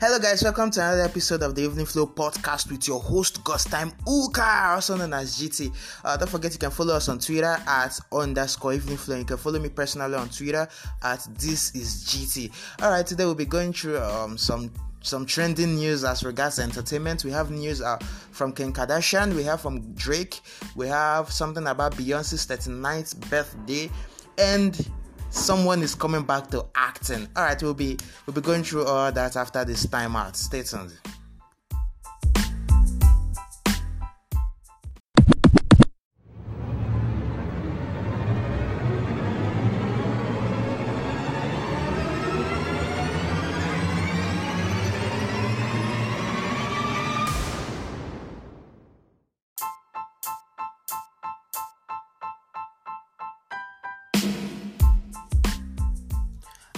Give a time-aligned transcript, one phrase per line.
[0.00, 0.44] Hello, guys.
[0.44, 4.68] Welcome to another episode of the Evening Flow podcast with your host, Gus Time Uka,
[4.68, 5.74] also known as GT.
[6.04, 9.16] Uh, don't forget you can follow us on Twitter at underscore Evening Flow.
[9.16, 10.68] You can follow me personally on Twitter
[11.02, 12.52] at this is GT.
[12.80, 14.70] All right, today we'll be going through um, some
[15.00, 17.24] some trending news as regards entertainment.
[17.24, 17.98] We have news uh,
[18.30, 20.42] from Kim Kardashian, we have from Drake,
[20.76, 23.90] we have something about Beyonce's 39th birthday,
[24.38, 24.88] and
[25.30, 27.28] someone is coming back to acting.
[27.36, 30.36] All right, we'll be we'll be going through all that after this timeout.
[30.36, 30.92] Stay tuned.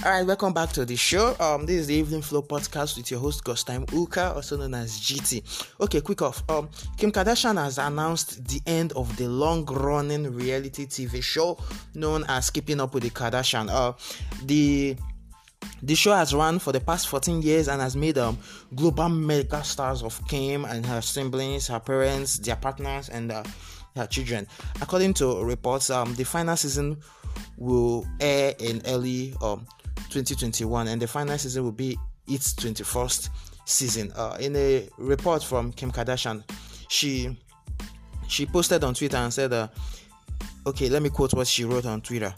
[0.03, 1.37] All right, welcome back to the show.
[1.39, 4.99] Um, this is the Evening Flow podcast with your host Time Uka, also known as
[4.99, 5.43] GT.
[5.79, 6.43] Okay, quick off.
[6.49, 11.59] Um, Kim Kardashian has announced the end of the long-running reality TV show
[11.95, 13.69] known as Keeping Up with the Kardashian.
[13.69, 13.93] Uh,
[14.47, 14.97] the
[15.83, 18.39] the show has run for the past 14 years and has made um,
[18.75, 23.45] global mega stars of Kim and her siblings, her parents, their partners, and uh,
[23.97, 24.47] her children.
[24.81, 26.97] According to reports, um, the final season
[27.59, 29.67] will air in early um,
[30.11, 33.31] 2021, and the final season will be its 21st
[33.65, 34.13] season.
[34.17, 36.43] Uh, in a report from Kim Kardashian,
[36.89, 37.37] she
[38.29, 39.69] she posted on Twitter and said, uh,
[40.67, 42.35] "Okay, let me quote what she wrote on Twitter.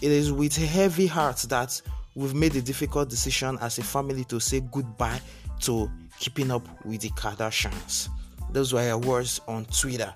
[0.00, 1.80] It is with heavy heart that
[2.14, 5.20] we've made the difficult decision as a family to say goodbye
[5.60, 8.08] to keeping up with the Kardashians."
[8.50, 10.14] Those were her words on Twitter.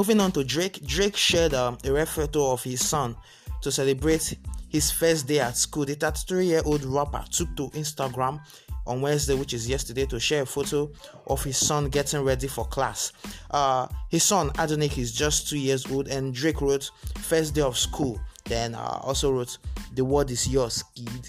[0.00, 3.14] Moving on to Drake, Drake shared um, a photo of his son
[3.60, 4.34] to celebrate
[4.70, 5.84] his first day at school.
[5.84, 8.40] The 33 year old rapper took to Instagram
[8.86, 10.90] on Wednesday, which is yesterday, to share a photo
[11.26, 13.12] of his son getting ready for class.
[13.50, 17.76] Uh, his son, Adonis, is just two years old, and Drake wrote, First day of
[17.76, 18.18] school.
[18.46, 19.58] Then uh, also wrote,
[19.92, 21.28] The word is yours, kid.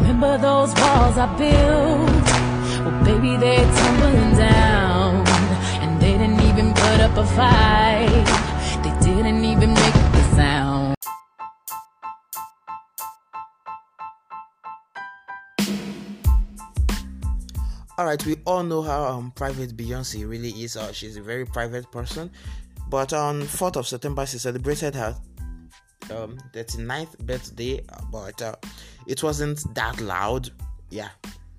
[0.00, 2.37] Remember those walls I built?
[2.88, 5.28] Well, baby, they're tumbling down.
[5.82, 8.24] And they didn't even put up a fight.
[8.82, 10.94] They didn't even make a sound.
[17.98, 20.74] Alright, we all know how um, private Beyonce really is.
[20.78, 22.30] Uh, she's a very private person.
[22.88, 25.14] But on 4th of September, she celebrated her
[26.10, 28.54] um, 39th birthday, but uh,
[29.06, 30.48] it wasn't that loud.
[30.88, 31.10] Yeah,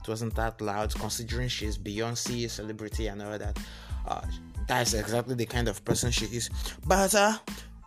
[0.08, 3.58] wasn't that loud considering she's Beyonce, celebrity, and all that.
[4.08, 4.22] Uh,
[4.68, 6.50] that's exactly the kind of person she is.
[6.86, 7.38] But uh,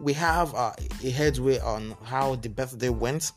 [0.01, 0.73] we have uh,
[1.03, 3.33] a headway on how the birthday went.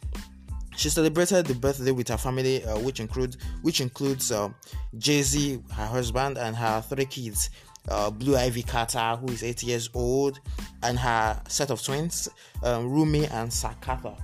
[0.76, 4.50] She celebrated the birthday with her family, uh, which include which includes uh,
[4.98, 7.50] Jay Z, her husband, and her three kids.
[7.88, 10.40] Uh, Blue Ivy Carter, who is eight years old,
[10.82, 12.28] and her set of twins,
[12.64, 14.16] um, Rumi and Sir Carter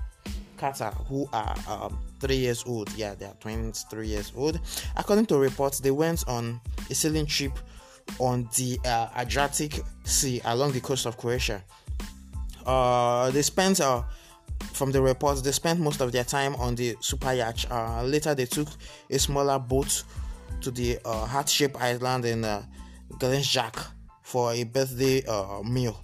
[1.08, 2.94] Who are um, three years old.
[2.94, 4.60] Yeah, they are twins, three years old.
[4.96, 7.58] According to reports, they went on a sailing trip
[8.20, 11.64] on the uh, Adriatic Sea along the coast of Croatia.
[12.66, 14.04] Uh, they spent, uh,
[14.74, 17.66] from the reports, they spent most of their time on the super yacht.
[17.72, 18.68] Uh, later, they took
[19.10, 20.04] a smaller boat
[20.62, 22.64] to the uh, heart-shaped island in uh,
[23.42, 23.76] Jack
[24.22, 26.00] for a birthday uh, meal.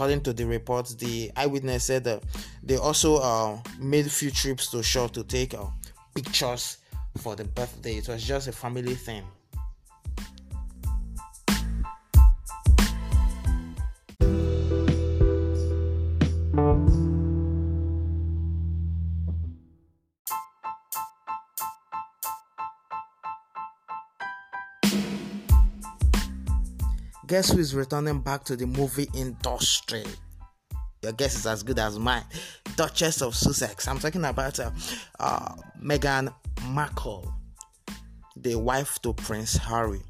[0.00, 2.22] According to the reports, the eyewitness said that
[2.62, 5.66] they also uh, made few trips to shore to take uh,
[6.14, 6.78] pictures
[7.18, 7.96] for the birthday.
[7.96, 9.24] It was just a family thing.
[27.30, 30.02] Guess who is returning back to the movie industry?
[31.00, 32.24] Your guess is as good as mine.
[32.74, 33.86] Duchess of Sussex.
[33.86, 34.72] I'm talking about uh,
[35.20, 36.34] uh, Meghan
[36.70, 37.32] Markle,
[38.34, 40.02] the wife to Prince Harry.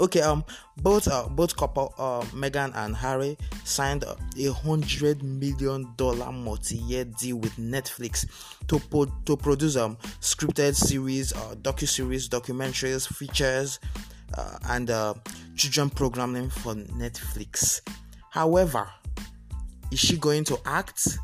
[0.00, 0.44] Okay, um,
[0.78, 7.36] both uh, both couple, uh, Meghan and Harry, signed a hundred million dollar multi-year deal
[7.36, 8.26] with Netflix
[8.66, 13.78] to po- to produce um scripted series, uh, docu series, documentaries, features,
[14.36, 15.14] uh, and uh,
[15.56, 17.80] children programming for Netflix.
[18.30, 18.88] However,
[19.92, 21.18] Is she going to act?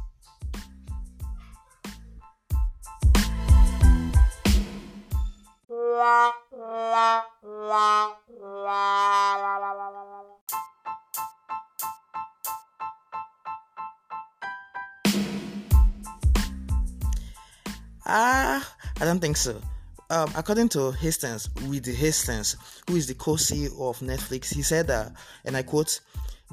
[18.05, 19.63] Ah, I don't think so.
[20.11, 22.57] Um, according to Hastings, Reed Hastings,
[22.89, 25.13] who is the co-CEO of Netflix, he said that,
[25.45, 26.01] and I quote,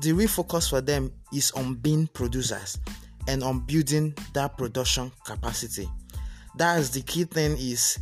[0.02, 2.78] "The real focus for them is on being producers
[3.30, 5.90] and on building that production capacity.
[6.58, 7.56] That's the key thing.
[7.58, 7.98] Is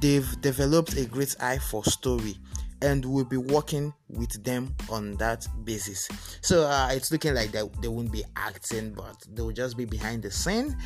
[0.00, 2.38] they've developed a great eye for story."
[2.80, 6.08] And we'll be working with them on that basis.
[6.42, 9.86] So uh, it's looking like they, they won't be acting, but they will just be
[9.86, 10.76] behind the scene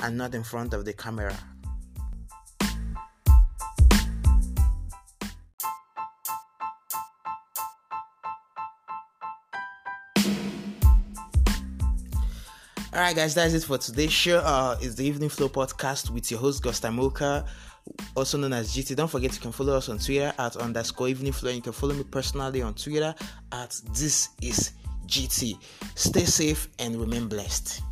[0.00, 1.36] and not in front of the camera.
[12.94, 14.40] All right, guys, that's it for today's show.
[14.40, 17.46] Uh, it's the Evening Flow podcast with your host Moka,
[18.14, 18.94] also known as GT.
[18.94, 21.48] Don't forget you can follow us on Twitter at underscore Evening Flow.
[21.48, 23.14] And you can follow me personally on Twitter
[23.50, 24.72] at this is
[25.06, 25.56] GT.
[25.94, 27.82] Stay safe and remain blessed.